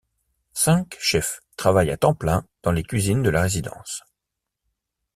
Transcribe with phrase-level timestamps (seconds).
[0.53, 4.01] Cinq chefs travaillent à temps plein dans les cuisines de la résidence.